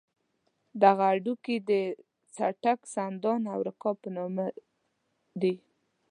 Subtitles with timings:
[0.83, 1.71] دغه هډوکي د
[2.35, 4.45] څټک، سندان او رکاب په نامه
[5.41, 5.55] دي.